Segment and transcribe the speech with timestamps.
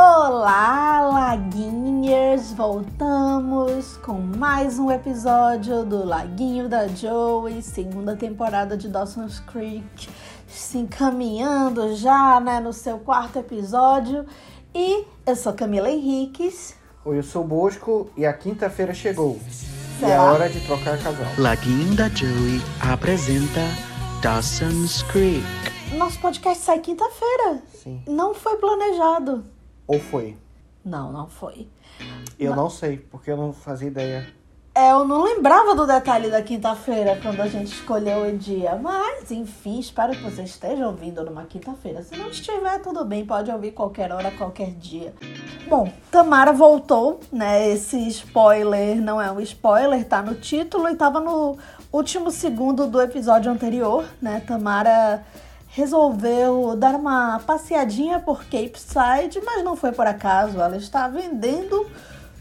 [0.00, 2.52] Olá, Laguinhers!
[2.52, 10.08] Voltamos com mais um episódio do Laguinho da Joey, segunda temporada de Dawson's Creek,
[10.46, 14.24] se encaminhando já né, no seu quarto episódio.
[14.72, 16.76] E eu sou Camila Henriques.
[17.04, 19.36] Oi, eu sou o Bosco e a quinta-feira chegou.
[19.98, 20.08] Será?
[20.08, 21.26] E é hora de trocar casal.
[21.36, 23.62] Laguinho da Joey apresenta
[24.22, 25.44] Dawson's Creek.
[25.96, 27.60] Nosso podcast sai quinta-feira.
[27.74, 28.00] Sim.
[28.06, 29.57] Não foi planejado.
[29.88, 30.36] Ou foi?
[30.84, 31.66] Não, não foi.
[32.38, 34.26] Eu não sei, porque eu não fazia ideia.
[34.74, 38.76] É, eu não lembrava do detalhe da quinta-feira quando a gente escolheu o dia.
[38.76, 42.02] Mas, enfim, espero que você esteja ouvindo numa quinta-feira.
[42.02, 45.12] Se não estiver, tudo bem, pode ouvir qualquer hora, qualquer dia.
[45.66, 47.68] Bom, Tamara voltou, né?
[47.70, 51.58] Esse spoiler não é um spoiler, tá no título e tava no
[51.90, 54.44] último segundo do episódio anterior, né?
[54.46, 55.24] Tamara
[55.78, 60.60] resolveu dar uma passeadinha por Cape Side, mas não foi por acaso.
[60.60, 61.86] Ela está vendendo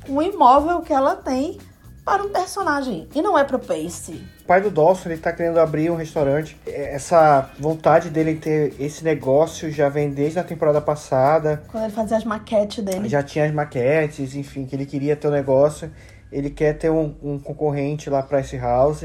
[0.10, 1.60] um imóvel que ela tem
[2.04, 3.08] para um personagem.
[3.14, 4.24] E não é pro Pace.
[4.42, 6.58] O pai do Dawson, ele tá querendo abrir um restaurante.
[6.66, 11.62] É, Essa vontade dele ter esse negócio já vem desde a temporada passada.
[11.68, 13.08] Quando ele fazia as maquetes dele.
[13.08, 15.92] Já tinha as maquetes, enfim, que ele queria ter o um negócio.
[16.32, 19.04] Ele quer ter um, um concorrente lá para esse house.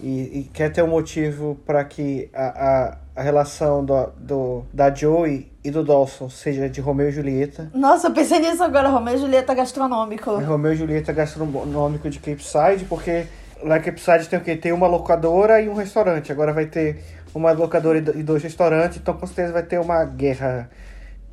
[0.00, 4.94] E, e quer ter um motivo para que a, a, a relação do, do, da
[4.94, 7.70] Joey e do Dawson seja de Romeu e Julieta.
[7.74, 10.32] Nossa, eu pensei nisso agora, Romeu e Julieta gastronômico.
[10.38, 13.26] É Romeu e Julieta gastronômico de Cape Side, porque
[13.62, 14.54] lá em Cape Side tem o quê?
[14.54, 16.30] Tem uma locadora e um restaurante.
[16.30, 17.02] Agora vai ter
[17.34, 20.68] uma locadora e dois restaurantes, então com certeza vai ter uma guerra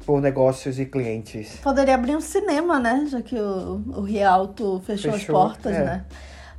[0.06, 1.58] por negócios e clientes.
[1.62, 3.06] Poderia abrir um cinema, né?
[3.09, 5.84] Já que o, o Rialto fechou, as Fechou, portas, é.
[5.84, 6.06] né?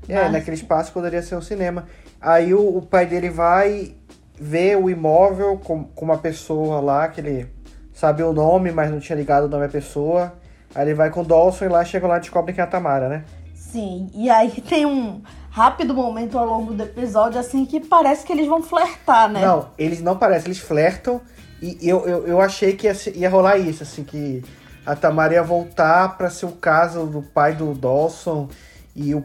[0.06, 1.86] É, Mas- naquele espaço poderia ser um cinema.
[2.20, 3.94] Aí o, o pai dele vai
[4.38, 7.46] ver o imóvel com, com uma pessoa lá, que ele
[7.92, 10.34] sabe o nome, mas não tinha ligado o nome à pessoa.
[10.74, 12.66] Aí ele vai com o Dawson e lá chega lá e descobre que é a
[12.66, 13.24] Tamara, né?
[13.54, 18.32] Sim, e aí tem um rápido momento ao longo do episódio, assim, que parece que
[18.32, 19.40] eles vão flertar, né?
[19.40, 21.20] Não, eles não parecem, eles flertam.
[21.62, 24.42] E eu, eu, eu achei que ia, ia rolar isso, assim, que
[24.84, 28.48] a Tamara ia voltar pra ser o caso do pai do Dawson
[28.94, 29.24] e o,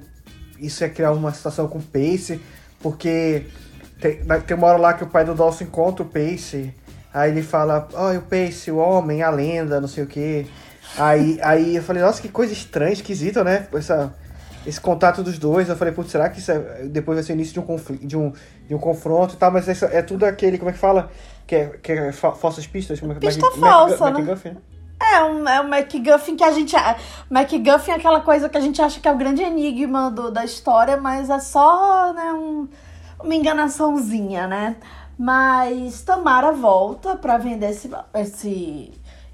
[0.59, 2.40] isso ia criar uma situação com o Pace,
[2.80, 3.46] porque
[4.00, 6.74] tem, tem uma hora lá que o pai do Dawson encontra o Pace,
[7.14, 10.48] aí ele fala, ó, o Pace, o homem, a lenda, não sei o quê.
[10.98, 13.68] Aí, aí eu falei, nossa, que coisa estranha, esquisita, né?
[13.74, 14.14] Essa,
[14.66, 15.70] esse contato dos dois.
[15.70, 18.06] Eu falei, putz, será que isso é- depois vai ser o início de um, conflito,
[18.06, 18.34] de um,
[18.68, 19.52] de um confronto e tal?
[19.52, 21.12] Mas isso é tudo aquele, como é que fala?
[21.46, 23.00] Que é, que é fa- falsas pistas?
[23.00, 24.20] Como é que- Pista Mac- falsa, Mac- né?
[24.22, 24.58] MacGuffin, né?
[25.02, 26.76] É, um, é o MacGuffin que a gente.
[27.30, 30.44] MacGuffin é aquela coisa que a gente acha que é o grande enigma do, da
[30.44, 32.68] história, mas é só né, um-
[33.19, 34.75] uma enganaçãozinha, né?
[35.18, 38.91] Mas Tamara volta pra vender esse, esse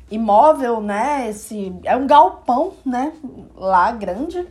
[0.09, 1.29] imóvel, né?
[1.29, 3.13] Esse, é um galpão, né?
[3.55, 4.47] Lá grande.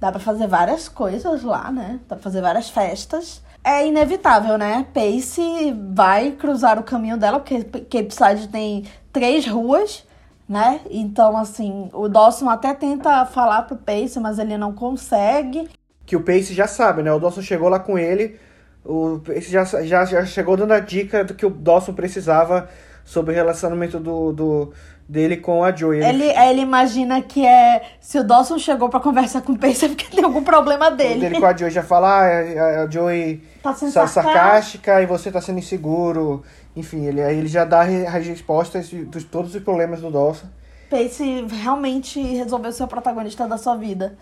[0.00, 2.00] Dá pra fazer várias coisas lá, né?
[2.08, 3.40] Dá pra fazer várias festas.
[3.62, 4.84] É inevitável, né?
[4.92, 10.04] Pace vai cruzar o caminho dela, porque Cape Side tem três ruas,
[10.48, 10.80] né?
[10.90, 15.68] Então, assim, o Dawson até tenta falar pro Pace, mas ele não consegue.
[16.04, 17.12] Que o Pace já sabe, né?
[17.12, 18.36] O Dawson chegou lá com ele,
[18.84, 22.68] o Pace já, já, já chegou dando a dica do que o Dawson precisava
[23.04, 24.72] sobre o relacionamento do, do,
[25.08, 26.02] dele com a Joey.
[26.02, 27.82] Ele, ele imagina que é.
[28.00, 31.20] Se o Dawson chegou pra conversar com o Pace é porque tem algum problema dele.
[31.20, 34.22] dele com a Joey já fala, ah, a, a Joey Tá sendo sa- sarcástica.
[34.40, 36.42] sarcástica e você tá sendo inseguro.
[36.74, 40.46] Enfim, ele, aí ele já dá as respostas de, de todos os problemas do Dawson.
[40.88, 44.16] Pace realmente resolveu ser o protagonista da sua vida.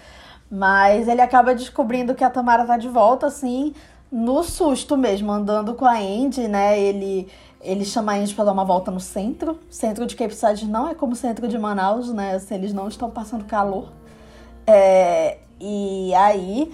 [0.50, 3.72] Mas ele acaba descobrindo que a Tamara tá de volta, assim,
[4.10, 6.78] no susto mesmo, andando com a Andy, né?
[6.78, 7.28] Ele,
[7.60, 9.52] ele chama a Andy pra dar uma volta no centro.
[9.70, 12.34] O centro de Cape Side não é como o centro de Manaus, né?
[12.34, 13.88] Assim, eles não estão passando calor.
[14.66, 16.72] É, e aí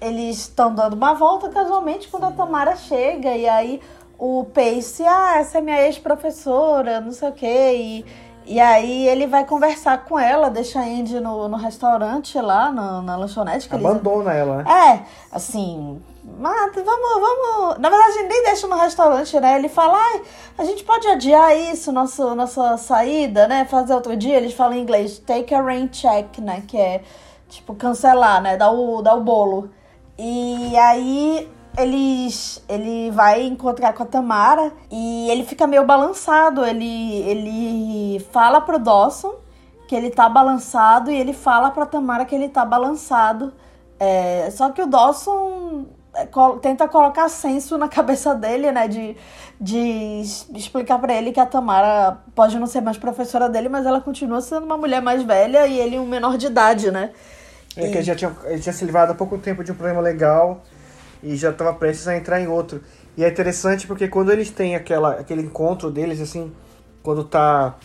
[0.00, 3.34] eles estão dando uma volta casualmente quando a Tamara chega.
[3.34, 3.80] E aí
[4.18, 7.74] o Pace, ah, essa é minha ex-professora, não sei o quê.
[7.76, 8.04] E,
[8.46, 13.02] e aí ele vai conversar com ela, deixa a Andy no, no restaurante lá, na,
[13.02, 13.68] na lanchonete.
[13.68, 14.64] Que eles- Abandona ela, né?
[14.70, 15.02] é,
[15.32, 16.00] assim,
[16.38, 17.78] mata, vamos, vamos.
[17.78, 19.56] Na verdade, nem deixa no restaurante, né?
[19.58, 19.98] Ele fala,
[20.56, 23.64] a gente pode adiar isso, nosso, nossa saída, né?
[23.64, 24.36] Fazer outro dia.
[24.36, 26.62] Eles falam em inglês, take a rain check, né?
[26.66, 27.02] Que é,
[27.48, 28.56] tipo, cancelar, né?
[28.56, 29.70] Dar o, dar o bolo.
[30.18, 36.64] E aí eles ele vai encontrar com a Tamara e ele fica meio balançado.
[36.64, 39.34] Ele, ele fala pro Dawson
[39.86, 43.52] que ele tá balançado e ele fala pra Tamara que ele tá balançado.
[43.98, 45.86] É, só que o Dawson
[46.62, 48.88] tenta colocar senso na cabeça dele, né?
[48.88, 49.16] De,
[49.60, 50.22] de
[50.54, 54.40] explicar pra ele que a Tamara pode não ser mais professora dele, mas ela continua
[54.40, 57.10] sendo uma mulher mais velha e ele um menor de idade, né?
[57.76, 60.00] É que ele já tinha, ele tinha se livrado há pouco tempo de um problema
[60.00, 60.62] legal
[61.22, 62.82] e já estava prestes a entrar em outro.
[63.16, 66.52] E é interessante porque quando eles têm aquela, aquele encontro deles, assim,
[67.02, 67.76] quando tá,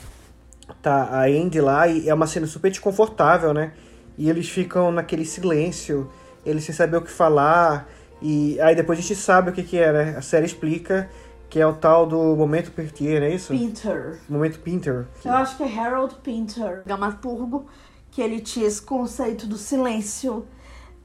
[0.81, 3.71] tá a Andy lá, e é uma cena super desconfortável, né?
[4.17, 6.09] E eles ficam naquele silêncio,
[6.45, 7.87] eles sem saber o que falar,
[8.21, 10.15] e aí depois a gente sabe o que, que é, né?
[10.17, 11.09] A série explica
[11.49, 13.51] que é o tal do momento Pertier, não é isso?
[13.53, 14.19] Pinter.
[14.29, 15.05] Momento Pinter.
[15.25, 17.65] Eu acho que é Harold Pinter, dramaturgo,
[18.09, 20.45] que ele tinha esse conceito do silêncio.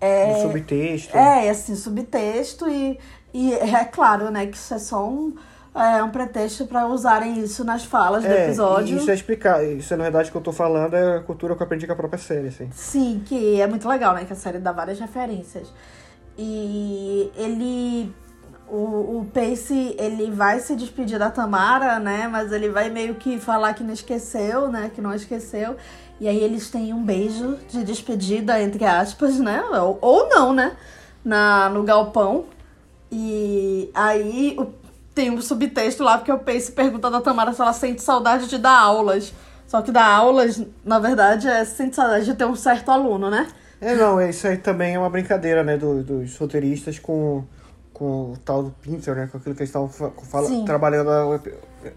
[0.00, 1.16] É, Do subtexto.
[1.16, 2.98] É, assim, subtexto e,
[3.34, 5.34] e é claro, né, que isso é só um,
[5.74, 8.94] é, um pretexto para usarem isso nas falas do É, episódio.
[8.96, 11.56] e isso é explicar, isso é na verdade que eu tô falando é a cultura
[11.56, 12.68] que eu aprendi com a própria série, assim.
[12.72, 15.72] Sim, que é muito legal, né, que a série dá várias referências.
[16.38, 18.12] E ele...
[18.68, 23.38] O, o Pace, ele vai se despedir da Tamara, né, mas ele vai meio que
[23.38, 25.76] falar que não esqueceu, né, que não esqueceu.
[26.18, 30.76] E aí eles têm um beijo de despedida, entre aspas, né, ou, ou não, né,
[31.24, 32.46] na, no galpão.
[33.10, 34.66] E aí o-
[35.14, 38.58] tem um subtexto lá, porque o Pace pergunta da Tamara se ela sente saudade de
[38.58, 39.32] dar aulas.
[39.68, 43.46] Só que dar aulas, na verdade, é sente saudade de ter um certo aluno, né?
[43.80, 47.44] É, não, isso aí também é uma brincadeira, né, do- dos roteiristas com,
[47.92, 51.40] com o tal do Pinter, né, com aquilo que eles estavam fala- trabalhando a-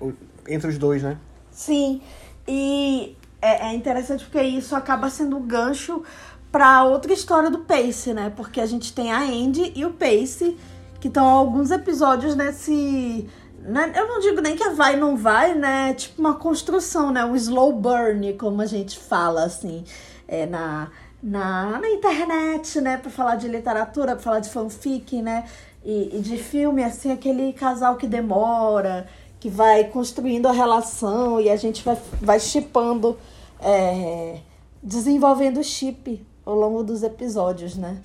[0.02, 0.14] o-
[0.48, 1.18] entre os dois, né.
[1.52, 2.02] Sim,
[2.48, 6.04] e é, é interessante porque isso acaba sendo um gancho
[6.52, 8.32] pra outra história do Pace, né?
[8.36, 10.58] Porque a gente tem a Andy e o Pace,
[11.00, 13.28] que estão alguns episódios nesse.
[13.62, 15.94] né, Eu não digo nem que é vai não vai, né?
[15.94, 17.24] Tipo uma construção, né?
[17.24, 19.84] Um slow burn, como a gente fala, assim,
[20.28, 20.90] é, na,
[21.22, 22.98] na, na internet, né?
[22.98, 25.46] Pra falar de literatura, pra falar de fanfic, né?
[25.84, 29.08] E, e de filme, assim, aquele casal que demora,
[29.40, 33.18] que vai construindo a relação e a gente vai, vai chipando,
[33.62, 34.40] é,
[34.84, 38.02] desenvolvendo chip ao longo dos episódios, né?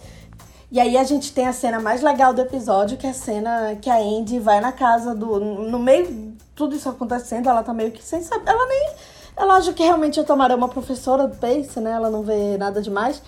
[0.71, 3.77] E aí a gente tem a cena mais legal do episódio, que é a cena
[3.81, 5.39] que a Andy vai na casa do.
[5.39, 8.51] No meio tudo isso acontecendo, ela tá meio que sem saber.
[8.51, 8.91] Ela nem.
[9.37, 11.93] Ela acha que realmente a Tamara é uma professora do Pace, né?
[11.93, 13.21] Ela não vê nada demais.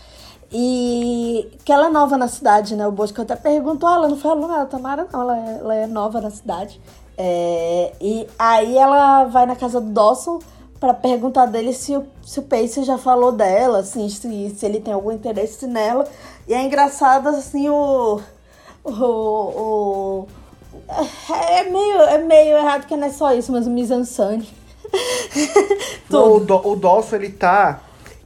[0.53, 2.87] E que ela é nova na cidade, né?
[2.87, 6.21] O Bosco até perguntou, ela não falou nada, Tamara não, ela é, ela é nova
[6.21, 6.81] na cidade.
[7.19, 10.39] É, e aí ela vai na casa do Dawson
[10.79, 14.81] pra perguntar dele se o, se o Pace já falou dela, assim, se, se ele
[14.81, 16.07] tem algum interesse nela.
[16.47, 18.21] E é engraçado, assim, o.
[18.85, 18.93] O.
[18.93, 20.27] o
[21.33, 24.49] é, é meio, é meio errado, porque não é só isso, mas o mise-en-scène.
[26.11, 27.81] Não, o, Do, o Dawson, ele tá,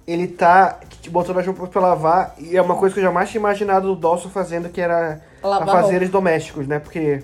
[0.07, 0.79] ele tá
[1.09, 3.97] botando as roupas pra lavar, e é uma coisa que eu jamais tinha imaginado o
[3.97, 7.23] Dawson fazendo, que era Lavar afazeres domésticos, né, porque,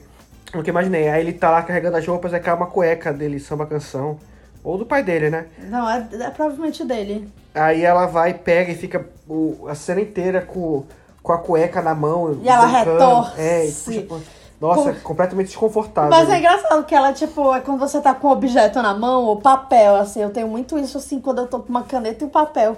[0.54, 3.66] nunca imaginei, aí ele tá lá carregando as roupas, aí cai uma cueca dele, samba
[3.66, 4.18] canção,
[4.64, 7.28] ou do pai dele, né, Não, é, é provavelmente dele.
[7.54, 10.84] Aí ela vai, pega e fica o- a cena inteira com,
[11.22, 12.38] com a cueca na mão.
[12.42, 13.40] E ela retorce.
[13.40, 14.18] É, e puxa, pô.
[14.60, 16.10] Nossa, Com- completamente desconfortável.
[16.10, 19.24] Mas é engraçado que ela, tipo, é quando você tá com um objeto na mão,
[19.24, 22.26] ou papel, assim, eu tenho muito isso, assim, quando eu tô com uma caneta e
[22.26, 22.76] um papel.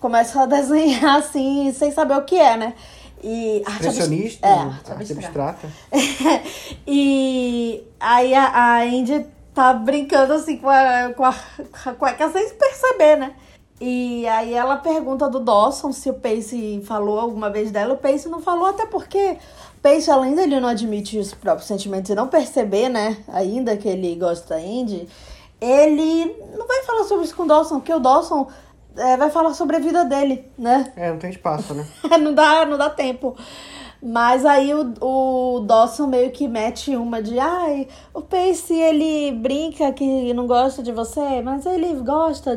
[0.00, 2.74] Começo a desenhar, assim, sem saber o que é, né?
[3.22, 3.62] E...
[3.66, 5.68] arte Impressionista, É, arte arte abstrata.
[6.86, 12.30] e aí a, a Indy tá brincando assim com a, com, a, com a cueca
[12.30, 13.34] sem perceber, né?
[13.80, 17.94] E aí ela pergunta do Dawson se o Pace falou alguma vez dela.
[17.94, 19.38] O Pace não falou, até porque
[19.80, 23.88] o Pace, além dele não admitir os próprios sentimentos e não perceber, né, ainda que
[23.88, 25.08] ele gosta da Indy,
[25.60, 28.46] ele não vai falar sobre isso com o Dawson, porque o Dawson
[28.96, 30.92] é, vai falar sobre a vida dele, né?
[30.96, 31.86] É, não tem espaço, né?
[32.20, 33.34] não dá, não dá tempo.
[34.02, 39.92] Mas aí o, o Dawson meio que mete uma de ai, o Pace ele brinca
[39.92, 42.52] que não gosta de você, mas ele gosta,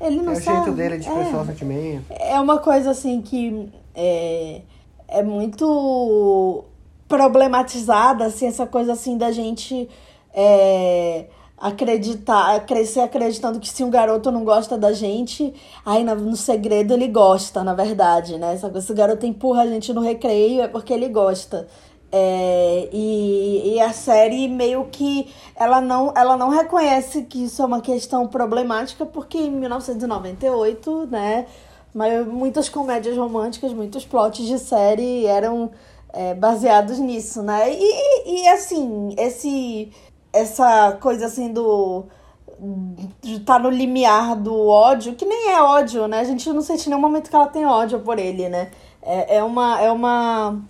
[0.00, 0.56] ele não É o sabe.
[0.56, 1.40] jeito dele de expressar é.
[1.40, 2.04] o sentimento.
[2.10, 4.62] É uma coisa assim que é,
[5.10, 6.64] é muito
[7.08, 9.88] problematizada, assim, essa coisa assim da gente
[10.32, 11.26] é,
[11.58, 15.52] acreditar, crescer acreditando que se um garoto não gosta da gente,
[15.84, 18.54] aí no, segredo ele gosta, na verdade, né?
[18.54, 21.66] Essa coisa, se o garoto empurra a gente no recreio é porque ele gosta.
[22.12, 27.64] É, e, e a série meio que ela não, ela não reconhece que isso é
[27.64, 31.46] uma questão problemática, porque em 1998, né,
[31.94, 35.70] mas muitas comédias românticas, muitos plots de série eram
[36.12, 37.72] é, baseados nisso, né?
[37.72, 39.92] E, e, assim, esse,
[40.32, 42.04] essa coisa assim do
[43.24, 46.20] estar no limiar do ódio, que nem é ódio, né?
[46.20, 48.70] A gente não sente em nenhum momento que ela tem ódio por ele, né?
[49.02, 49.80] É, é uma.
[49.80, 50.60] É uma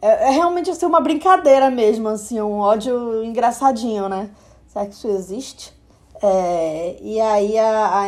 [0.00, 4.30] É, é realmente assim, uma brincadeira mesmo, assim, um ódio engraçadinho, né?
[4.68, 5.72] Será que isso existe?
[6.22, 8.06] É, e aí a, a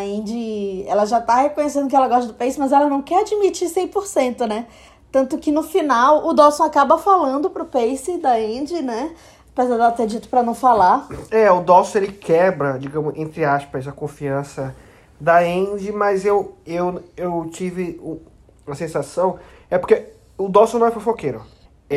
[0.86, 4.46] ela já tá reconhecendo que ela gosta do Pace, mas ela não quer admitir 100%,
[4.46, 4.66] né?
[5.10, 9.14] Tanto que no final o Dawson acaba falando pro Pace da Andy, né?
[9.54, 11.08] Apesar dela ter dito pra não falar.
[11.30, 14.74] É, o Dawson ele quebra, digamos, entre aspas, a confiança
[15.20, 18.20] da Andy, mas eu, eu, eu tive o-
[18.66, 19.38] a sensação.
[19.70, 20.06] É porque
[20.38, 21.42] o Dawson não é fofoqueiro.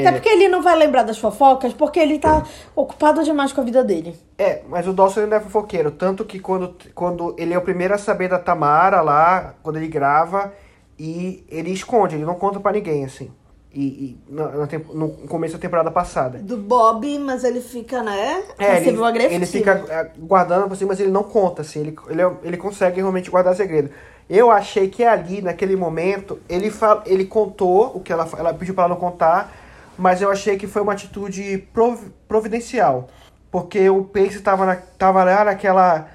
[0.02, 2.44] Até porque ele não vai lembrar das fofocas, porque ele tá
[2.76, 4.16] ocupado demais com a vida dele.
[4.38, 5.92] É, mas o Dawson ele não é fofoqueiro.
[5.92, 9.88] Tanto que quando, quando ele é o primeiro a saber da Tamara lá, quando ele
[9.88, 10.54] grava,
[10.98, 13.32] e ele esconde, ele não conta pra ninguém, assim.
[13.74, 16.38] E, e na- na tempo- no começo da temporada passada.
[16.38, 18.42] Do Bob, mas ele fica, né?
[18.58, 19.34] É, ele, passivo-agressivo.
[19.36, 22.98] ele fica é, guardando cima, mas ele não conta, assim, ele, ele, é- ele consegue
[23.02, 23.90] realmente guardar segredo.
[24.30, 28.74] Eu achei que ali, naquele momento, ele, fal, ele contou o que ela, ela pediu
[28.74, 29.54] pra ela não contar,
[29.98, 33.08] mas eu achei que foi uma atitude prov- providencial.
[33.52, 36.08] Porque o Pace tava, na, tava lá naquela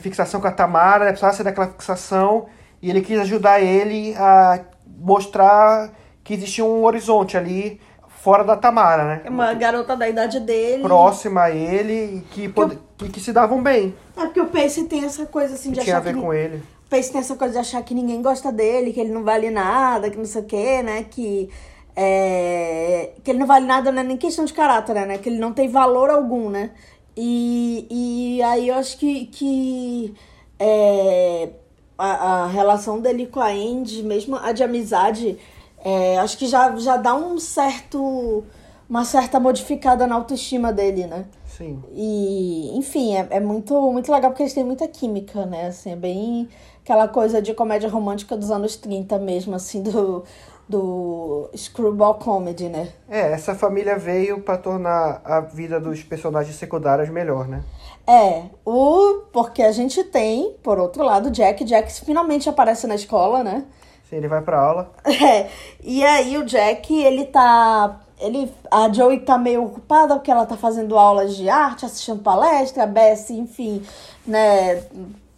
[0.00, 2.46] fixação com a Tamara, né, precisava sair daquela fixação,
[2.82, 4.60] e ele quis ajudar ele a
[4.98, 5.90] mostrar
[6.22, 9.20] que existia um horizonte ali fora da Tamara, né?
[9.24, 10.82] É uma garota da idade dele.
[10.82, 13.94] próxima a ele e que, pode- que, que se davam bem.
[14.16, 16.20] É porque o Pace tem essa coisa assim de Que tinha a achar ver que.
[16.20, 16.56] com ele.
[16.86, 19.50] O Pace tem essa coisa de achar que ninguém gosta dele, que ele não vale
[19.50, 21.04] nada, que não sei o quê, né?
[21.08, 21.48] Que.
[21.96, 25.16] É, que ele não vale nada, não é nem questão de caráter, né?
[25.16, 26.70] Que ele não tem valor algum, né?
[27.16, 30.14] E, e aí eu acho que, que
[30.58, 31.48] é,
[31.96, 35.38] a, a relação dele com a Andy, mesmo a de amizade,
[35.82, 38.44] é, acho que já, já dá um certo.
[38.88, 41.24] uma certa modificada na autoestima dele, né?
[41.46, 41.82] Sim.
[41.94, 45.68] E, enfim, é, é muito, muito legal porque eles têm muita química, né?
[45.68, 46.48] Assim, é bem
[46.82, 50.22] aquela coisa de comédia romântica dos anos 30 mesmo, assim, do,
[50.68, 52.88] do screwball comedy, né?
[53.08, 57.62] É, essa família veio pra tornar a vida dos personagens secundários melhor, né?
[58.06, 61.64] É, o porque a gente tem, por outro lado, Jack.
[61.64, 63.64] Jack finalmente aparece na escola, né?
[64.08, 64.92] Sim, ele vai pra aula.
[65.06, 65.48] É,
[65.82, 68.00] e aí o Jack, ele tá.
[68.18, 72.84] Ele, a Joey tá meio ocupada porque ela tá fazendo aulas de arte, assistindo palestra,
[72.84, 73.82] a Bessie, enfim,
[74.26, 74.82] né?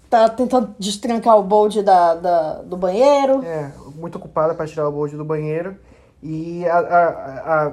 [0.09, 3.43] Tá tentando destrancar o Bold da, da, do banheiro.
[3.45, 5.77] É, muito ocupada pra tirar o bojo do banheiro.
[6.23, 7.67] E a, a,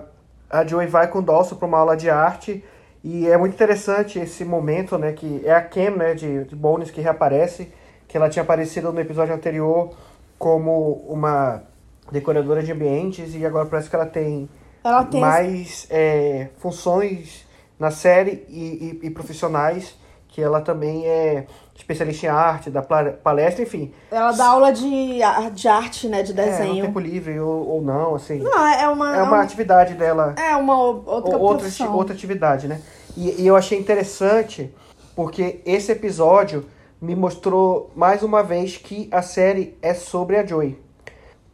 [0.52, 2.64] a, a Joey vai com o Dawson pra uma aula de arte.
[3.04, 5.12] E é muito interessante esse momento, né?
[5.14, 7.72] Que é a Cam, né, de, de Bones que reaparece.
[8.08, 9.96] Que ela tinha aparecido no episódio anterior
[10.38, 11.64] como uma
[12.12, 13.36] decoradora de ambientes.
[13.36, 14.50] E agora parece que ela tem
[14.84, 17.46] Ela tem mais é, funções
[17.80, 19.96] na série e, e- e profissionais,
[20.36, 23.94] que ela também é especialista em arte, da pla- palestra, enfim.
[24.12, 25.20] Ela dá aula de,
[25.54, 26.22] de arte, né?
[26.24, 26.86] De É, no desenho.
[26.88, 28.40] tempo livre ou, ou não, assim.
[28.40, 29.16] Não, é uma.
[29.16, 32.82] É uma atividade dela, É uma outra ou- outra, outra atividade, né?
[33.16, 34.70] E, e eu achei interessante,
[35.16, 36.66] porque esse episódio
[37.02, 40.78] me mostrou mais uma vez que a série é sobre a Joy.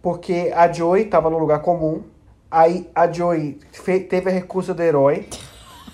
[0.01, 2.01] Porque a Joy estava num lugar comum,
[2.49, 3.59] aí a Joy
[4.09, 5.27] teve a recusa do herói.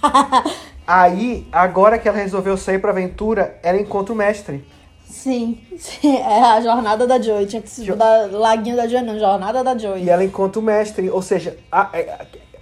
[0.87, 4.65] aí, agora que ela resolveu sair pra aventura, ela encontra o mestre.
[5.05, 7.45] Sim, sim, é a jornada da Joy.
[7.45, 10.03] Tinha que se Jo- mudar Laguinho da Joy, não, jornada da Joy.
[10.03, 11.81] E ela encontra o mestre, ou seja, a,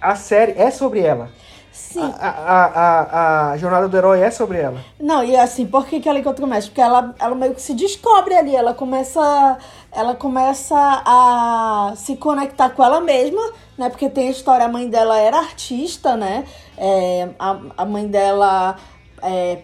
[0.00, 1.30] a, a série é sobre ela.
[1.72, 2.00] Sim.
[2.00, 4.80] A, a, a, a jornada do herói é sobre ela.
[4.98, 6.70] Não, e assim, por que, que ela encontra o mestre?
[6.70, 9.58] Porque ela, ela meio que se descobre ali, ela começa,
[9.96, 13.40] ela começa a se conectar com ela mesma,
[13.78, 13.88] né?
[13.88, 16.44] Porque tem a história, a mãe dela era artista, né?
[16.76, 18.76] É, a, a mãe dela
[19.22, 19.62] é,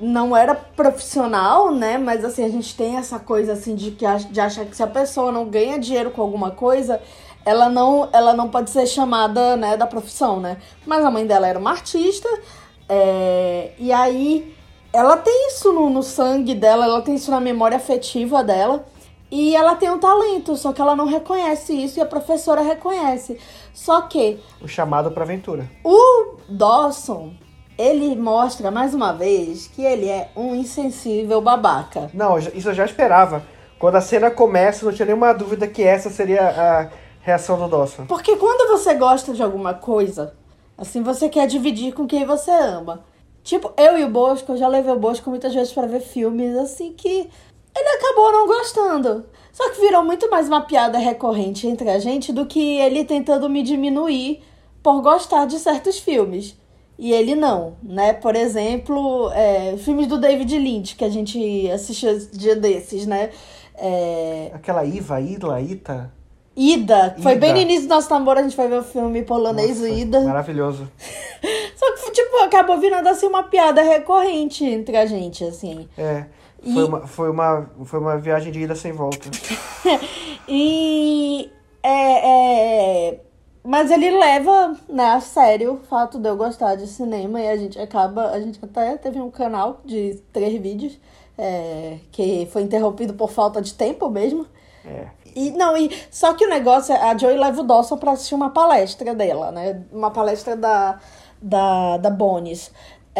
[0.00, 1.98] não era profissional, né?
[1.98, 4.88] Mas assim, a gente tem essa coisa assim de, que, de achar que se a
[4.88, 7.00] pessoa não ganha dinheiro com alguma coisa,
[7.44, 10.56] ela não, ela não pode ser chamada né, da profissão, né?
[10.84, 12.28] Mas a mãe dela era uma artista,
[12.88, 14.52] é, e aí
[14.92, 18.84] ela tem isso no, no sangue dela, ela tem isso na memória afetiva dela.
[19.30, 23.38] E ela tem um talento, só que ela não reconhece isso e a professora reconhece.
[23.72, 25.68] Só que O chamado pra aventura.
[25.84, 27.32] o Dawson,
[27.78, 32.10] ele mostra mais uma vez que ele é um insensível babaca.
[32.12, 33.42] Não, isso eu já esperava.
[33.78, 36.90] Quando a cena começa, não tinha nenhuma dúvida que essa seria a
[37.22, 38.06] reação do Dawson.
[38.06, 40.34] Porque quando você gosta de alguma coisa,
[40.76, 43.04] assim, você quer dividir com quem você ama.
[43.42, 46.54] Tipo, eu e o Bosco, eu já levei o Bosco muitas vezes pra ver filmes,
[46.58, 47.30] assim, que
[47.76, 49.26] ele acabou não gostando.
[49.52, 53.48] Só que virou muito mais uma piada recorrente entre a gente do que ele tentando
[53.48, 54.42] me diminuir
[54.82, 56.56] por gostar de certos filmes.
[56.98, 58.12] E ele não, né?
[58.12, 63.30] Por exemplo, é, filmes do David Lynch, que a gente assistiu dia desses, né?
[63.74, 66.12] É, Aquela Iva, Ila, Ita.
[66.54, 67.16] Ida.
[67.22, 67.40] Foi Ida.
[67.40, 70.20] bem no início do nosso namoro, a gente foi ver o filme polonês, Nossa, Ida.
[70.20, 70.90] Maravilhoso.
[71.74, 75.88] Só que, tipo, acabou virando assim uma piada recorrente entre a gente, assim.
[75.96, 76.26] É.
[76.62, 79.28] E- Foi, uma, foi, uma, foi uma viagem de ida sem volta.
[80.52, 81.48] E
[81.82, 83.20] é, é,
[83.62, 87.56] mas ele leva, né, a sério o fato de eu gostar de cinema e a
[87.56, 90.98] gente acaba, a gente até teve um canal de três vídeos
[91.38, 94.44] é, que foi interrompido por falta de tempo mesmo.
[94.84, 95.06] É.
[95.36, 98.34] E não, e só que o negócio é a Joey leva o Dawson pra assistir
[98.34, 99.82] uma palestra dela, né?
[99.92, 100.98] Uma palestra da
[101.40, 102.70] da, da Bonis.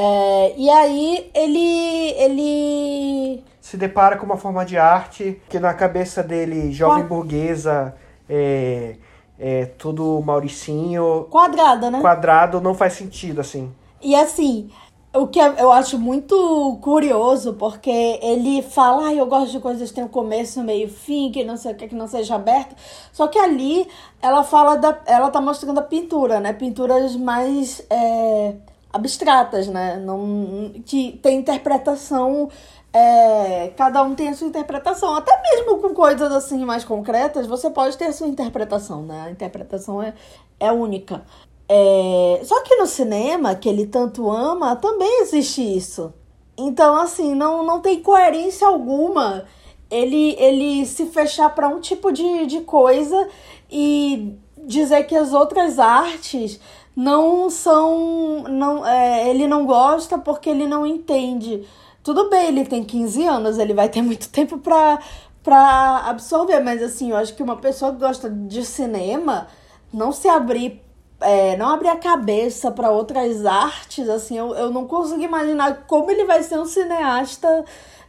[0.03, 6.23] É, e aí ele ele Se depara com uma forma de arte que na cabeça
[6.23, 7.95] dele, jovem Qua- burguesa,
[8.29, 8.97] é,
[9.39, 12.01] é tudo mauricinho, quadrada, né?
[12.01, 13.71] quadrado, não faz sentido, assim.
[14.01, 14.71] E assim,
[15.15, 17.91] o que eu acho muito curioso, porque
[18.23, 21.57] ele fala, ah, eu gosto de coisas que tem um começo, meio fim, que não
[21.59, 22.75] sei o que, que não seja aberto.
[23.13, 23.87] Só que ali
[24.23, 24.99] ela fala da.
[25.05, 26.55] Ela tá mostrando a pintura, né?
[26.55, 28.55] Pinturas mais é,
[28.93, 29.97] abstratas, né?
[29.97, 32.51] Não, que tem interpretação.
[32.93, 35.15] é, cada um tem a sua interpretação.
[35.15, 39.25] Até mesmo com coisas assim mais concretas, você pode ter a sua interpretação, né?
[39.27, 40.15] A interpretação é,
[40.59, 41.25] é única.
[41.69, 46.13] É, só que no cinema, que ele tanto ama, também existe isso.
[46.59, 49.47] Então, assim, não, não tem coerência alguma
[49.91, 53.29] ele, ele se fechar para um tipo de, de coisa
[53.71, 56.61] e dizer que as outras artes
[56.97, 58.45] não são.
[58.49, 61.67] Não, é, ele não gosta porque ele não entende.
[62.03, 64.99] Tudo bem, ele tem 15 anos, ele vai ter muito tempo pra,
[65.43, 69.49] pra absorver, mas assim, eu acho que uma pessoa que gosta de cinema
[69.93, 70.83] não se abrir
[71.21, 76.11] é, não abrir a cabeça para outras artes, assim, eu, eu não consigo imaginar como
[76.11, 77.65] ele vai ser um cineasta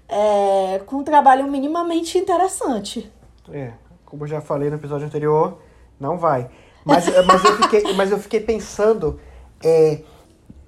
[0.07, 3.11] é, com um trabalho minimamente interessante.
[3.51, 3.73] É,
[4.05, 5.57] como eu já falei no episódio anterior,
[5.99, 6.49] não vai.
[6.83, 9.19] Mas, mas, eu, fiquei, mas eu fiquei pensando,
[9.63, 9.99] é,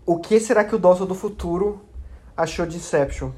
[0.06, 1.82] o que será que o Dawson do futuro
[2.38, 3.30] achou de Inception?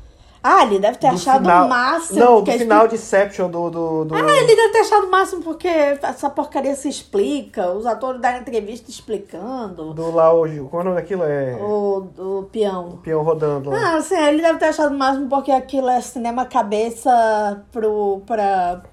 [0.47, 2.19] Ah, ele deve ter Do achado final- o máximo.
[2.19, 3.69] Não, do final de Inception, do...
[3.71, 7.83] do, do- Ah, ele deve ter achado o máximo porque essa porcaria se explica, os
[7.87, 10.59] atores da entrevista explicando, do lá hoje.
[10.69, 11.23] Qual é o nome daquilo?
[11.23, 11.55] É...
[11.59, 12.99] o, o peão.
[13.01, 13.93] Peão rodando lá.
[13.93, 18.83] Ah, assim, ele deve ter achado o máximo porque aquilo é cinema cabeça pro, pra,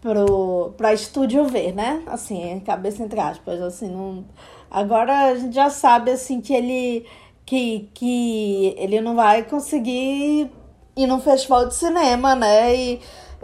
[0.00, 2.02] pro, pra estúdio ver, né?
[2.06, 4.24] Assim, cabeça entre aspas, assim, não...
[4.70, 7.06] Agora a gente já sabe, assim, que ele,
[7.46, 10.50] que, que ele não vai conseguir
[10.96, 12.74] ir num festival de cinema, né?
[12.76, 13.00] E,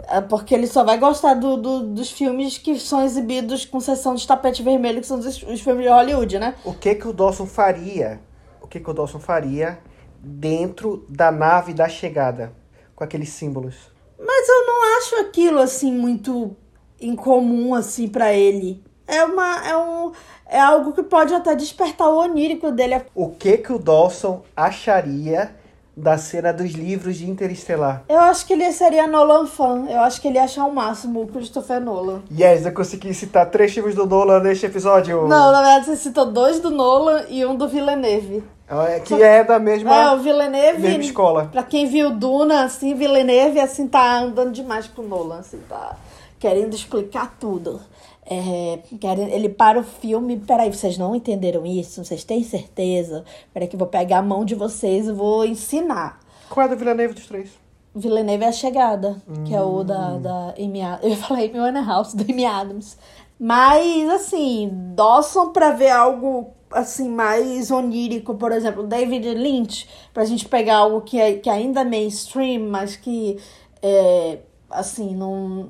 [0.07, 4.13] é porque ele só vai gostar do, do- dos filmes que são exibidos com sessão
[4.13, 6.53] de tapete vermelho, que são os, os filmes de Hollywood, né?
[6.63, 8.19] O que que o Dawson faria?
[8.61, 9.79] O que que o Dawson faria
[10.21, 12.53] dentro da nave da chegada?
[12.95, 13.94] Com aqueles símbolos.
[14.25, 16.55] Mas eu não acho aquilo assim muito
[16.99, 18.83] incomum assim pra ele.
[19.07, 20.11] É uma é um
[20.47, 23.01] é algo que pode até despertar o onírico dele.
[23.13, 25.55] O que que o Dawson acharia
[25.97, 28.03] da cena dos livros de Interestelar?
[28.09, 29.85] Eu acho que ele seria Nolan fã.
[29.87, 32.21] Eu acho que ele ia achar o máximo o Christopher Nolan.
[32.31, 35.27] Yes, eu consegui citar três filmes do Nolan neste episódio.
[35.27, 38.43] Não, na verdade você citou dois do Nolan e um do Villeneuve.
[38.67, 40.81] É, Que é da mesma, É, o Villeneuve.
[40.81, 41.49] mesma escola.
[41.51, 45.95] Pra quem viu Duna, assim, Villeneuve, assim, tá andando demais com o Nolan, assim, tá
[46.39, 47.79] querendo explicar tudo.
[48.27, 48.79] É,
[49.31, 52.03] ele para o filme, peraí, vocês não entenderam isso?
[52.03, 53.23] Vocês têm certeza?
[53.53, 56.19] Peraí que eu vou pegar a mão de vocês e vou ensinar.
[56.49, 57.51] Qual é do Villeneuve dos três?
[57.93, 61.03] Villeneuve é a chegada, que é o da, da Amy Adams.
[61.11, 62.97] Eu falei Amy House, do Amy Adams.
[63.39, 70.47] Mas, assim, Dawson pra ver algo, assim, mais onírico, por exemplo, David Lynch, pra gente
[70.47, 73.37] pegar algo que, é, que ainda é mainstream, mas que,
[73.81, 75.69] é, assim, não...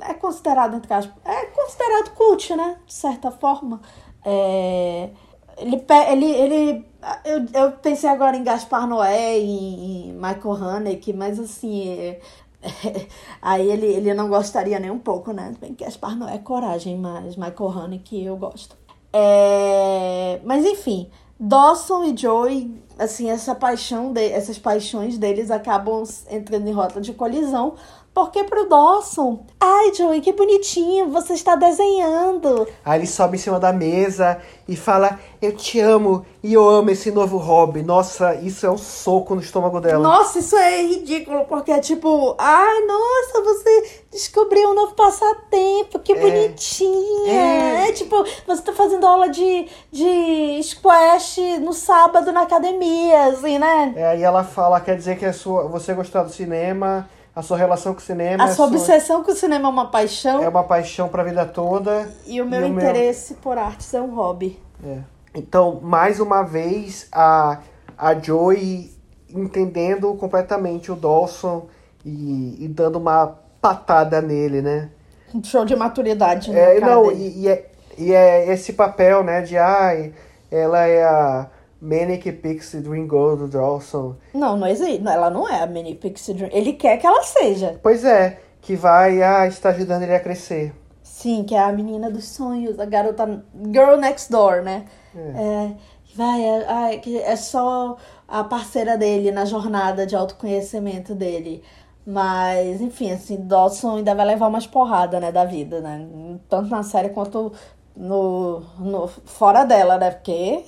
[0.00, 2.78] É considerado, entre aspas, é considerado cult, né?
[2.86, 3.82] De certa forma.
[4.24, 5.10] É,
[5.58, 6.86] ele, ele, ele
[7.24, 12.20] eu, eu pensei agora em Gaspar Noé e Michael Haneke, mas assim, é-
[13.42, 15.54] aí ele, ele não gostaria nem um pouco, né?
[15.60, 18.76] Bem que Gaspar Noé é coragem, mas Michael Haneke eu gosto.
[19.12, 26.68] É, mas enfim, Dawson e Joey, assim, essa paixão de, essas paixões deles acabam entrando
[26.68, 27.74] em rota de colisão.
[28.20, 32.68] Porque pro Dawson, ai Joey, que bonitinho, você está desenhando.
[32.84, 36.90] Aí ele sobe em cima da mesa e fala: Eu te amo e eu amo
[36.90, 37.82] esse novo hobby.
[37.82, 40.02] Nossa, isso é um soco no estômago dela.
[40.02, 46.14] Nossa, isso é ridículo, porque é tipo, ai, nossa, você descobriu um novo passatempo, que
[46.14, 47.32] bonitinha.
[47.32, 47.88] É.
[47.88, 47.92] É.
[47.92, 53.94] tipo, você tá fazendo aula de, de squash no sábado na academia, assim, né?
[53.96, 57.56] É, aí ela fala: Quer dizer que a sua, você gostar do cinema a sua
[57.56, 58.44] relação com o cinema.
[58.44, 61.46] A é sua obsessão com o cinema é uma paixão é uma paixão pra vida
[61.46, 62.10] toda.
[62.26, 64.60] e o meu e o meu- interesse por artes é um hobby.
[64.84, 64.98] É.
[65.34, 67.58] Então, mais uma vez, a,
[67.96, 68.90] a Joey
[69.28, 71.66] entendendo completamente o Dawson
[72.04, 74.90] e, e dando uma patada nele, né?
[75.32, 76.50] Um show de maturidade.
[76.50, 80.12] É, na cara não, e, e é, e é esse papel, né, de ai,
[80.50, 81.46] ela é a
[81.80, 84.16] Manic Pixie Dream Girl do Dawson.
[84.34, 85.06] Não, não existe.
[85.06, 86.50] Ela não é a mini Pixie Dream.
[86.52, 87.78] Ele quer que ela seja.
[87.82, 90.74] Pois é, que vai, ah, está ajudando ele a crescer.
[91.02, 94.84] Sim, que é a menina dos sonhos, a garota Girl Next Door, né?
[95.14, 95.70] É,
[96.14, 97.96] vai, é, ai, que é só
[98.28, 101.62] a parceira dele na jornada de autoconhecimento dele.
[102.06, 106.06] Mas, enfim, assim, Dawson ainda vai levar umas porradas, né, da vida, né?
[106.48, 107.52] Tanto na série quanto
[107.96, 110.10] no, no fora dela, né?
[110.10, 110.64] Porque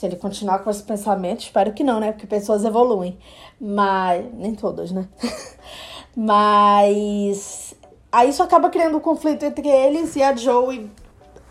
[0.00, 2.12] se ele continuar com esse pensamento, espero que não, né?
[2.12, 3.18] Porque pessoas evoluem.
[3.60, 4.24] Mas.
[4.32, 5.06] Nem todas, né?
[6.16, 7.74] Mas.
[8.10, 10.90] Aí isso acaba criando um conflito entre eles e a Joey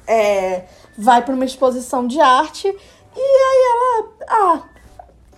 [0.07, 0.65] é,
[0.97, 4.09] vai pra uma exposição de arte e aí ela.
[4.27, 4.63] Ah,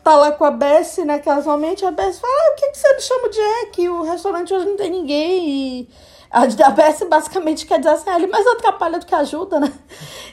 [0.02, 1.19] tá lá com a Bessie, né?
[1.19, 3.89] Casualmente, a Bessie fala: ah, por que, que você chama o Jack?
[3.89, 5.50] O restaurante hoje não tem ninguém.
[5.50, 5.89] E
[6.32, 9.74] a, Bessie basicamente quer dizer assim: ah, ele mais atrapalha do que ajuda, né?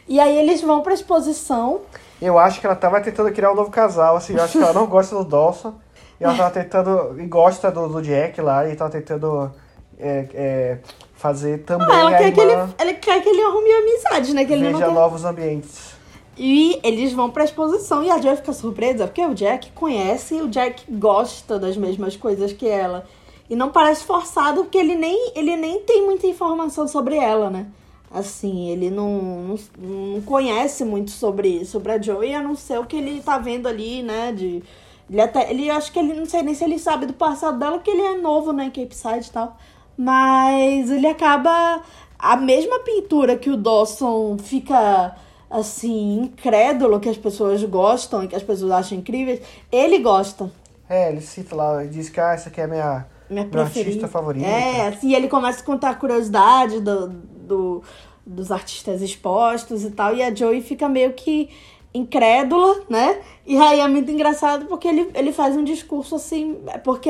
[0.07, 1.81] E aí eles vão pra exposição.
[2.21, 4.73] Eu acho que ela tava tentando criar um novo casal, assim, eu acho que ela
[4.73, 5.75] não gosta do Dawson.
[6.21, 9.53] E ela tava tentando, e gosta do, do Jack lá, e tava tentando
[9.99, 10.79] é, é,
[11.15, 14.45] fazer também Ah, ela a quer, que ele, ela quer que ele arrume amizade, né?
[14.45, 14.95] Que ele não veja quer...
[14.95, 15.97] novos ambientes.
[16.37, 20.43] E eles vão pra exposição e a Joy fica surpresa porque o Jack conhece e
[20.43, 23.05] o Jack gosta das mesmas coisas que ela.
[23.51, 27.67] E não parece forçado porque ele nem, ele nem tem muita informação sobre ela, né?
[28.11, 32.87] Assim, ele não, não, não conhece muito sobre, sobre a Joey, a não ser o
[32.87, 34.33] que ele tá vendo ali, né?
[34.33, 34.62] De,
[35.11, 35.51] ele até.
[35.51, 38.03] Ele acho que ele não sei nem se ele sabe do passado dela, porque ele
[38.03, 39.57] é novo, né, em Cape Side e tal.
[39.97, 41.83] Mas ele acaba.
[42.18, 45.14] A mesma pintura que o Dawson fica
[45.51, 49.40] assim, incrédulo que as pessoas gostam e que as pessoas acham incríveis,
[49.71, 50.51] ele gosta.
[50.88, 53.90] É, ele cita lá, ele diz que ah, essa aqui é a minha, Minha preferida.
[53.90, 54.44] artista favorito.
[54.44, 57.09] É, assim, ele começa a contar a curiosidade do,
[57.49, 57.83] do-
[58.25, 61.49] dos artistas expostos e tal, e a Joey fica meio que
[61.95, 63.19] incrédula, né?
[63.47, 67.09] E aí é muito engraçado porque ele, ele faz um discurso assim, porque,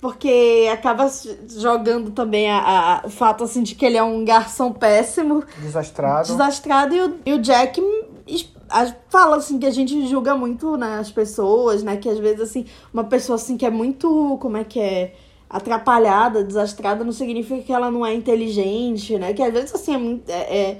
[0.00, 1.08] porque acaba
[1.56, 6.26] jogando também a, a- o fato assim de que ele é um garçom péssimo, Desastrado.
[6.28, 7.80] desastrado e o, e o Jack
[9.08, 11.96] fala assim que a gente julga muito né, as pessoas, né?
[11.96, 15.14] Que às vezes assim, uma pessoa assim que é muito, como é que é?
[15.48, 19.32] Atrapalhada, desastrada, não significa que ela não é inteligente, né?
[19.32, 20.32] Que às vezes assim é.
[20.32, 20.78] É, é,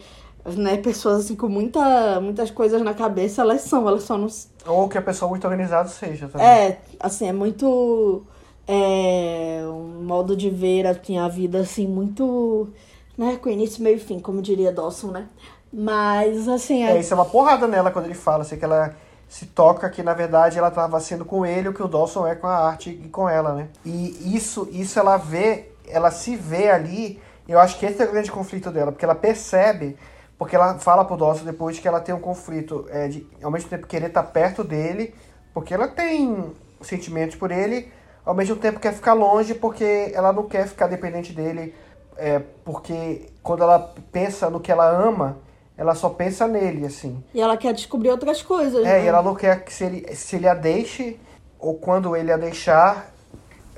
[0.56, 4.28] né, pessoas assim com muita, muitas coisas na cabeça, elas são, elas só não.
[4.66, 6.46] Ou que a pessoa muito organizada seja também.
[6.46, 8.22] É, assim, é muito.
[8.66, 12.68] É, um modo de ver assim, a vida, assim, muito.
[13.16, 15.26] Né, com início, meio e fim, como diria Dawson, né?
[15.72, 18.94] Mas, assim, É, é, isso é uma porrada nela quando ele fala, assim, que ela
[19.28, 22.34] se toca que, na verdade, ela estava sendo com ele o que o Dawson é
[22.34, 23.68] com a arte e com ela, né?
[23.84, 28.10] E isso, isso ela vê, ela se vê ali, eu acho que esse é o
[28.10, 29.96] grande conflito dela, porque ela percebe,
[30.38, 33.68] porque ela fala pro Dawson depois que ela tem um conflito é, de, ao mesmo
[33.68, 35.14] tempo, querer estar perto dele,
[35.52, 37.92] porque ela tem sentimentos por ele,
[38.24, 41.74] ao mesmo tempo quer ficar longe, porque ela não quer ficar dependente dele,
[42.16, 45.36] é, porque quando ela pensa no que ela ama,
[45.78, 47.22] ela só pensa nele, assim.
[47.32, 48.84] E ela quer descobrir outras coisas.
[48.84, 49.04] É, né?
[49.04, 51.16] e ela não quer que se ele, se ele a deixe,
[51.56, 53.14] ou quando ele a deixar,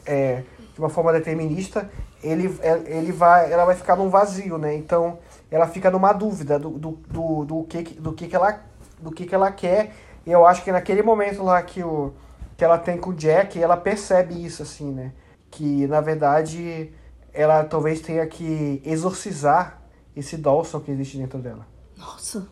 [0.06, 1.90] é, de uma forma determinista,
[2.24, 4.74] ele, é, ele vai, ela vai ficar num vazio, né?
[4.74, 5.18] Então,
[5.50, 8.62] ela fica numa dúvida do, do, do, do, que, do, que, que, ela,
[8.98, 9.92] do que, que ela quer.
[10.24, 12.14] E eu acho que naquele momento lá que, o,
[12.56, 15.12] que ela tem com o Jack, ela percebe isso, assim, né?
[15.50, 16.94] Que, na verdade,
[17.34, 19.82] ela talvez tenha que exorcizar
[20.16, 21.68] esse Dawson que existe dentro dela.
[22.00, 22.48] Nossa.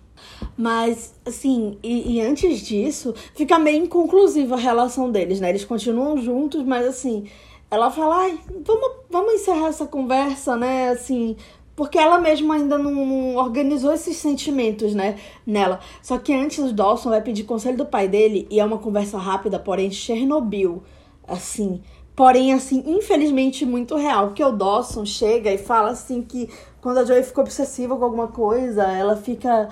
[0.57, 5.49] Mas, assim, e, e antes disso, fica meio inconclusiva a relação deles, né?
[5.49, 7.27] Eles continuam juntos, mas assim,
[7.71, 10.91] ela fala, ai, vamos, vamos encerrar essa conversa, né?
[10.91, 11.37] Assim,
[11.75, 15.81] porque ela mesma ainda não, não organizou esses sentimentos, né, nela.
[16.03, 19.17] Só que antes o Dawson vai pedir conselho do pai dele, e é uma conversa
[19.17, 20.83] rápida, porém Chernobyl,
[21.27, 21.81] assim.
[22.17, 27.05] Porém, assim, infelizmente muito real, porque o Dawson chega e fala assim que quando a
[27.05, 29.69] Joey fica obsessiva com alguma coisa, ela fica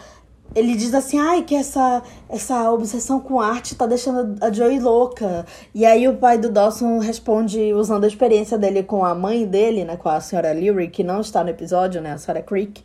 [0.54, 5.44] ele diz assim, ai, que essa, essa obsessão com arte tá deixando a Joey louca.
[5.74, 9.84] E aí o pai do Dawson responde usando a experiência dele com a mãe dele,
[9.84, 12.82] né, com a senhora Leary, que não está no episódio, né, a senhora Creek.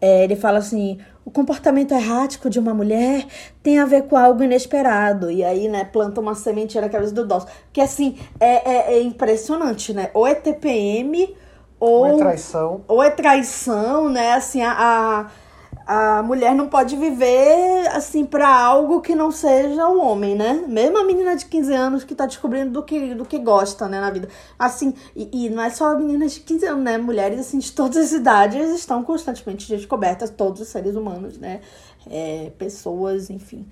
[0.00, 3.26] É, ele fala assim, o comportamento errático de uma mulher
[3.64, 5.28] tem a ver com algo inesperado.
[5.28, 7.48] E aí, né, planta uma sementinha na cabeça do Dawson.
[7.72, 10.10] Que, assim, é, é, é impressionante, né?
[10.14, 11.34] Ou é TPM,
[11.78, 12.00] ou...
[12.00, 12.80] Ou é traição.
[12.88, 14.32] Ou é traição, né?
[14.34, 14.72] Assim, a...
[14.72, 15.48] a
[15.88, 20.62] a mulher não pode viver assim para algo que não seja o homem, né?
[20.68, 23.98] Mesmo a menina de 15 anos que tá descobrindo do que, do que gosta, né,
[23.98, 24.28] na vida.
[24.58, 26.98] Assim, e, e não é só meninas de 15 anos, né?
[26.98, 31.62] Mulheres assim de todas as idades estão constantemente descobertas, todos os seres humanos, né?
[32.10, 33.66] É, pessoas, enfim.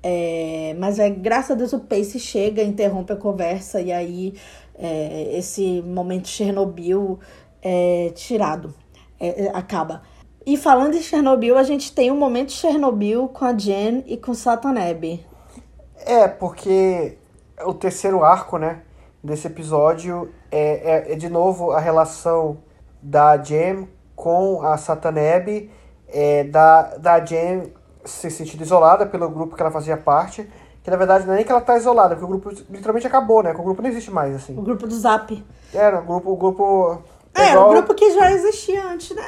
[0.00, 4.34] É, mas é graças a Deus o Pace chega, interrompe a conversa e aí
[4.78, 7.18] é, esse momento Chernobyl
[7.62, 8.74] é tirado,
[9.18, 10.02] é, é, acaba.
[10.46, 14.32] E falando em Chernobyl, a gente tem um momento Chernobyl com a Jen e com
[14.32, 15.26] Sataneb.
[16.06, 17.18] É, porque
[17.66, 18.82] o terceiro arco, né,
[19.22, 22.58] desse episódio é, é, é de novo a relação
[23.02, 25.70] da Jen com a Sataneb,
[26.08, 27.72] é, da, da Jen
[28.04, 30.48] se sentindo isolada pelo grupo que ela fazia parte,
[30.82, 33.42] que na verdade não é nem que ela tá isolada, porque o grupo literalmente acabou,
[33.42, 34.56] né, que o grupo não existe mais, assim.
[34.56, 35.44] O grupo do Zap.
[35.74, 36.30] Era, o grupo...
[36.32, 37.02] O grupo
[37.34, 39.22] é, igual- o grupo que já existia antes, né?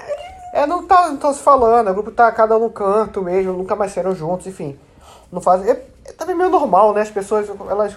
[0.52, 3.52] É, não tá, não tá se falando, o grupo tá cada um no canto mesmo,
[3.52, 4.76] nunca mais saíram juntos, enfim.
[5.30, 5.70] Não fazem.
[5.70, 7.02] É, é também meio normal, né?
[7.02, 7.96] As pessoas, elas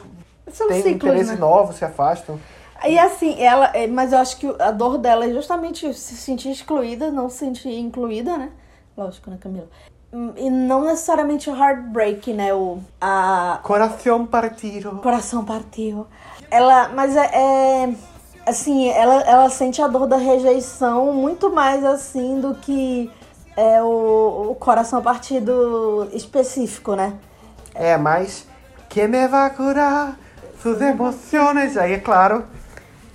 [0.52, 1.38] São têm ciclos, interesse né?
[1.40, 2.40] novo, se afastam.
[2.86, 3.72] E assim, ela.
[3.74, 7.38] é, Mas eu acho que a dor dela é justamente se sentir excluída, não se
[7.38, 8.52] sentir incluída, né?
[8.96, 9.68] Lógico, né, Camila?
[10.38, 12.54] E não necessariamente o heartbreak, né?
[12.54, 15.00] O, a, Coração partido.
[15.02, 16.06] coração partiu.
[16.52, 16.90] Ela.
[16.90, 17.32] Mas é.
[17.34, 17.94] é,
[18.46, 23.12] assim, ela, ela sente a dor da rejeição muito mais assim do que
[23.58, 27.14] é o, o coração partido específico, né?
[27.74, 28.46] É, mas.
[28.90, 30.16] Que me vai curar
[30.62, 31.76] suas emoções.
[31.76, 32.46] Aí é claro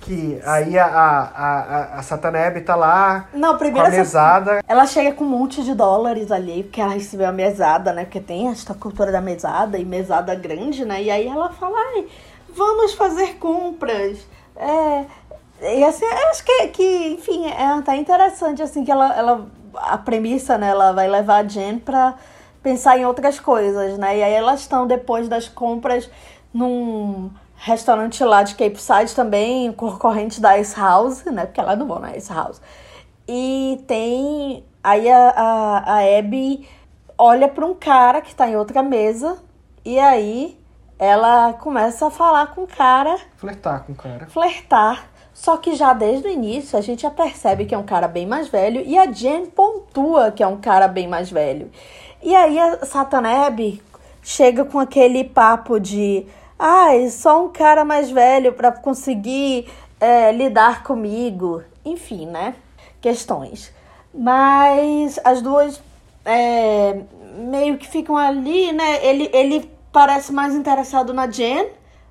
[0.01, 4.63] que aí a, a, a, a Sataneb tá lá Não, com primeiro a mesada.
[4.67, 8.05] Ela chega com um monte de dólares ali, porque ela recebeu a mesada, né?
[8.05, 11.03] Porque tem esta cultura da mesada e mesada grande, né?
[11.03, 12.07] E aí ela fala, ai,
[12.55, 14.19] vamos fazer compras.
[14.55, 15.05] É.
[15.61, 19.47] E assim, eu acho que, que enfim, é até interessante, assim, que ela, ela.
[19.75, 20.69] A premissa, né?
[20.69, 22.15] Ela vai levar a Jen pra
[22.63, 24.17] pensar em outras coisas, né?
[24.17, 26.09] E aí elas estão, depois das compras,
[26.53, 27.29] num
[27.61, 31.45] restaurante lá de Cape Side também, concorrente da Ice House, né?
[31.45, 32.61] Porque elas não vão na Ice House.
[33.27, 34.63] E tem.
[34.83, 36.67] Aí a, a, a Abby
[37.17, 39.37] olha para um cara que tá em outra mesa.
[39.85, 40.57] E aí
[40.97, 44.27] ela começa a falar com o cara, Flertar com o cara.
[44.27, 45.09] flertar.
[45.33, 48.25] Só que já desde o início a gente já percebe que é um cara bem
[48.25, 48.81] mais velho.
[48.85, 51.71] E a Jen pontua que é um cara bem mais velho.
[52.21, 53.81] E aí a Sataneb
[54.21, 56.25] chega com aquele papo de.
[56.59, 61.63] Ai, só um cara mais velho para conseguir é, lidar comigo.
[61.85, 62.53] Enfim, né?
[62.99, 63.73] Questões.
[64.13, 65.81] Mas as duas
[66.25, 66.99] é,
[67.37, 69.05] meio que ficam ali, né?
[69.05, 71.67] Ele, ele parece mais interessado na Jen,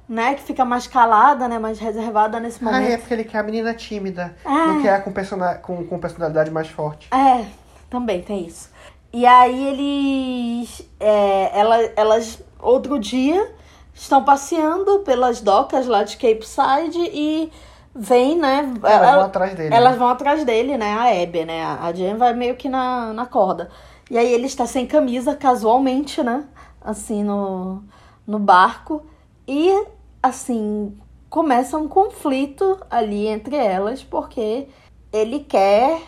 [0.09, 0.35] né?
[0.35, 1.59] Que fica mais calada, né?
[1.59, 2.91] Mais reservada nesse Ah, momento.
[2.91, 4.35] é porque ele quer a menina tímida.
[4.45, 4.69] Ah.
[4.69, 7.09] Não quer a com, persona com, com personalidade mais forte.
[7.13, 7.45] É,
[7.91, 8.71] também tem isso.
[9.13, 10.89] E aí eles.
[10.99, 13.51] É, ela, elas, outro dia,
[13.99, 17.51] estão passeando pelas docas lá de Cape Side e
[17.95, 18.73] vem, né?
[18.83, 19.75] Elas ela- vão atrás dele.
[19.75, 19.99] Elas né?
[19.99, 20.93] vão atrás dele, né?
[20.95, 21.65] A Abby, né?
[21.65, 23.71] A Jen vai meio que na, na corda.
[24.11, 26.45] E aí ele está sem camisa, casualmente, né?
[26.81, 27.83] Assim, no,
[28.27, 29.05] no barco.
[29.47, 29.71] E,
[30.23, 30.97] assim,
[31.29, 34.69] começa um conflito ali entre elas, porque
[35.13, 36.01] ele quer.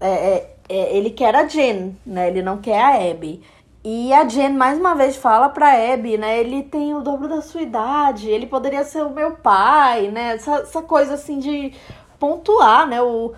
[0.00, 2.28] é, é, é, ele quer a Jen, né?
[2.28, 3.42] Ele não quer a Abby.
[3.90, 6.38] E a Jen mais uma vez fala pra Abby, né?
[6.40, 10.34] Ele tem o dobro da sua idade, ele poderia ser o meu pai, né?
[10.34, 11.72] Essa, essa coisa assim de
[12.18, 13.00] pontuar, né?
[13.00, 13.32] O,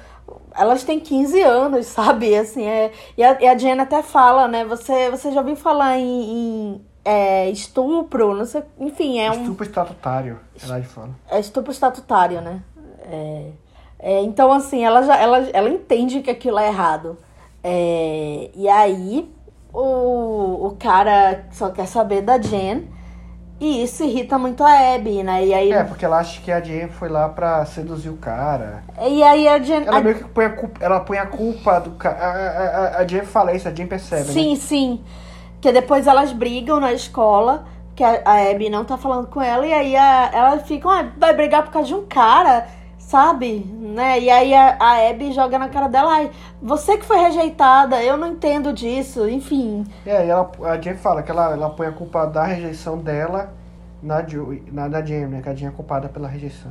[0.53, 2.35] elas têm 15 anos, sabe?
[2.35, 4.65] Assim, é, e, a, e a Jen até fala, né?
[4.65, 8.35] Você, você já ouviu falar em, em, é, estupro?
[8.35, 9.43] Não sei, enfim, é um.
[9.43, 10.41] Estupro estatutário.
[10.61, 11.11] Ela fala.
[11.31, 12.61] É estupro estatutário, né?
[13.05, 13.51] É,
[14.01, 17.17] é, então, assim, ela já ela, ela entende que aquilo é errado.
[17.63, 19.31] É, e aí,
[19.73, 22.85] o, o cara só quer saber da Jen.
[23.63, 25.45] E isso irrita muito a Abby, né?
[25.45, 28.83] E aí, É, porque ela acha que a Jen foi lá pra seduzir o cara.
[29.07, 29.85] e aí a Jen.
[29.87, 32.17] Ela a- meio que põe a culpa, ela põe a culpa do cara.
[32.19, 32.31] A,
[32.99, 34.33] a, a, Jen fala isso, a Jen percebe, né?
[34.33, 35.01] Sim, sim.
[35.61, 39.67] Que depois elas brigam na escola, que a, a Abby não tá falando com ela,
[39.67, 42.67] e aí a, elas ficam, ah, vai brigar por causa de um cara.
[42.99, 43.67] sabe?
[43.91, 44.21] Né?
[44.21, 46.31] E aí a, a Abby joga na cara dela, ai,
[46.63, 49.85] você que foi rejeitada, eu não entendo disso, enfim.
[50.07, 53.53] É, e ela, a Jen fala que ela, ela põe a culpa da rejeição dela
[54.03, 54.25] na,
[54.73, 55.43] na da Jen, né?
[55.43, 56.71] Que a Jen é culpada pela rejeição.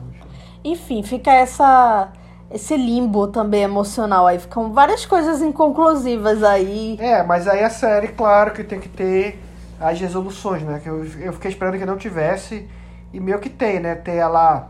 [0.63, 2.11] Enfim, fica essa
[2.51, 6.97] esse limbo também emocional aí, ficam várias coisas inconclusivas aí.
[6.99, 9.39] É, mas aí a série, claro que tem que ter
[9.79, 10.79] as resoluções, né?
[10.81, 12.67] Que eu, eu fiquei esperando que não tivesse,
[13.13, 13.95] e meio que tem, né?
[13.95, 14.67] Tem ela.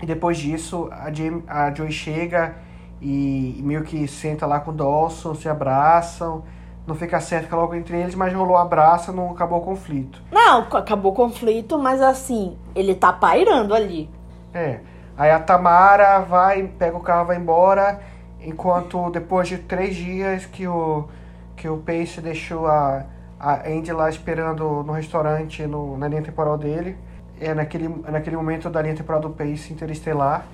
[0.00, 2.56] E depois disso, a, Jim, a Joey chega
[3.00, 6.44] e, meio que senta lá com o Dawson, se abraçam.
[6.86, 10.22] Não fica certo que é logo entre eles, mas rolou abraço, não acabou o conflito.
[10.32, 14.08] Não, acabou o conflito, mas assim, ele tá pairando ali.
[14.54, 14.80] É.
[15.16, 18.00] Aí a Tamara vai, pega o carro, vai embora,
[18.40, 21.08] enquanto depois de três dias que o,
[21.56, 23.04] que o Pace deixou a,
[23.38, 26.96] a Andy lá esperando no restaurante no, na linha temporal dele.
[27.40, 30.46] É naquele, naquele momento da linha temporal do Pace interestelar.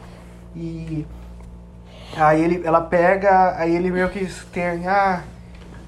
[0.55, 1.07] E
[2.17, 5.23] aí ele, ela pega, aí ele meio que tem ah,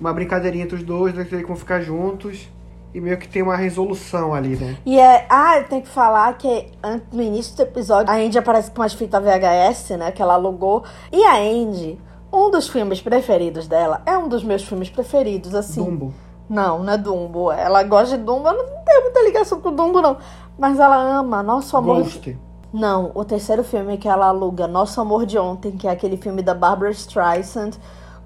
[0.00, 2.48] uma brincadeirinha entre os dois, né, que eles vão ficar juntos.
[2.94, 4.78] E meio que tem uma resolução ali, né?
[4.86, 5.26] E é.
[5.28, 6.72] Ah, eu tenho que falar que
[7.12, 10.10] no início do episódio a Andy aparece com umas fitas VHS, né?
[10.12, 10.82] Que ela alugou.
[11.12, 12.00] E a Andy,
[12.32, 15.84] um dos filmes preferidos dela, é um dos meus filmes preferidos, assim.
[15.84, 16.14] Dumbo.
[16.48, 17.52] Não, não é Dumbo.
[17.52, 20.16] Ela gosta de Dumbo, eu não tenho muita ligação com Dumbo, não.
[20.58, 22.02] Mas ela ama Nosso Amor.
[22.02, 22.38] Ghost.
[22.72, 26.42] Não, o terceiro filme que ela aluga, Nosso Amor de Ontem, que é aquele filme
[26.42, 27.72] da Barbara Streisand,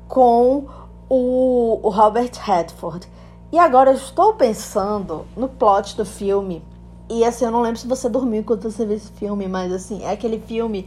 [0.08, 0.66] com
[1.08, 3.06] o, o Robert Redford.
[3.52, 6.64] E agora eu estou pensando no plot do filme.
[7.08, 10.04] E assim, eu não lembro se você dormiu quando você viu esse filme, mas assim,
[10.04, 10.86] é aquele filme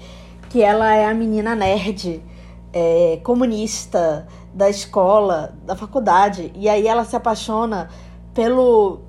[0.50, 2.24] que ela é a menina nerd,
[2.72, 6.52] é, comunista da escola, da faculdade.
[6.56, 7.90] E aí ela se apaixona
[8.34, 9.02] pelo,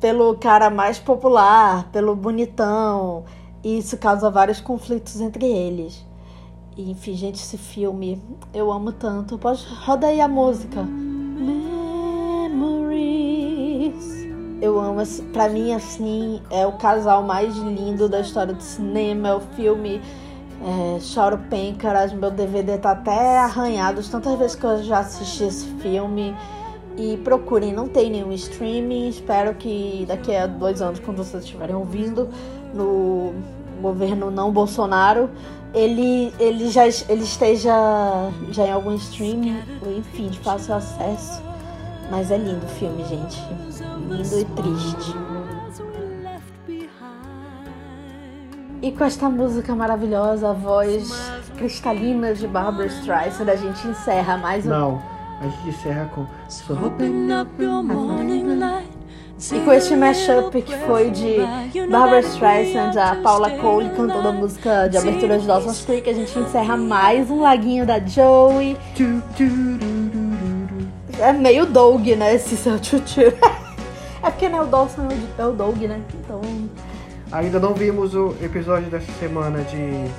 [0.00, 3.24] pelo cara mais popular, pelo bonitão.
[3.62, 6.04] E isso causa vários conflitos entre eles.
[6.76, 8.22] E, enfim, gente, esse filme
[8.54, 9.36] eu amo tanto.
[9.38, 10.86] Pode rodar aí a música.
[14.60, 15.00] Eu amo,
[15.32, 20.00] pra mim, assim, é o casal mais lindo da história do cinema, é o filme
[20.60, 25.66] é, Choro Pêncaras, meu DVD tá até arranhado tantas vezes que eu já assisti esse
[25.74, 26.34] filme.
[26.98, 31.76] E procurem, não tem nenhum streaming, espero que daqui a dois anos, quando vocês estiverem
[31.76, 32.28] ouvindo,
[32.74, 33.32] no
[33.80, 35.30] governo não Bolsonaro,
[35.72, 37.72] ele, ele já ele esteja
[38.50, 39.62] já em algum streaming,
[39.96, 41.40] enfim, de fácil acesso.
[42.10, 43.40] Mas é lindo o filme, gente.
[44.08, 45.14] Lindo e triste.
[48.80, 51.10] E com esta música maravilhosa, a voz
[51.56, 54.70] cristalina de Barbara Streisand, a gente encerra mais um.
[54.70, 55.02] Não,
[55.40, 56.26] a gente encerra com.
[59.40, 61.36] E com este mashup que foi de
[61.88, 66.36] Barbara Streisand, a Paula Cole cantando a música de abertura de Dawson's Creek, a gente
[66.36, 68.76] encerra mais um laguinho da Joey.
[71.20, 72.34] É meio Doug, né?
[72.34, 73.20] Esse seu tchutchu.
[74.22, 75.06] é porque né, o Dawson
[75.38, 76.00] é o Doug, né?
[76.14, 76.40] Então.
[77.30, 80.10] Ainda não vimos o episódio dessa semana de,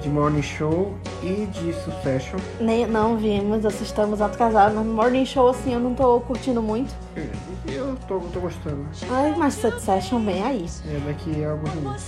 [0.00, 2.38] de Morning Show e de Succession.
[2.58, 4.74] Nem, não vimos, assistamos atrasados.
[4.74, 6.94] No Morning Show, assim, eu não tô curtindo muito.
[7.66, 8.86] Eu tô, tô gostando.
[9.10, 10.66] Ai, mas Succession vem aí.
[10.86, 12.04] É, daqui a alguns minutos.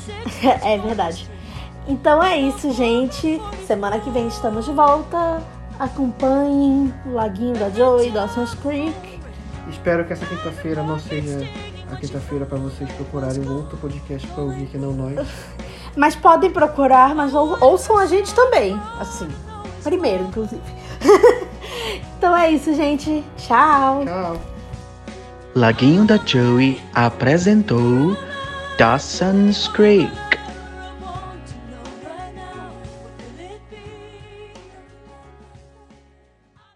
[0.63, 1.31] é verdade.
[1.87, 3.41] Então é isso, gente.
[3.67, 5.43] Semana que vem estamos de volta.
[5.79, 9.21] Acompanhem o Laguinho da Joey, Dawson's Creek.
[9.69, 11.47] Espero que essa quinta-feira não seja
[11.93, 15.29] a quinta-feira para vocês procurarem um outro podcast para ouvir que não nós.
[15.95, 18.81] Mas podem procurar, mas ou, ouçam a gente também.
[18.99, 19.29] Assim,
[19.85, 20.63] primeiro, inclusive.
[22.17, 23.23] então é isso, gente.
[23.37, 24.03] Tchau.
[24.07, 24.41] Tchau.
[25.55, 28.17] Laguinho da Joey apresentou
[28.79, 30.11] Dawson's Creek.